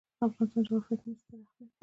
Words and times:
د 0.17 0.19
افغانستان 0.27 0.61
جغرافیه 0.65 0.95
کې 0.99 1.07
مس 1.09 1.19
ستر 1.21 1.33
اهمیت 1.37 1.49
لري. 1.69 1.77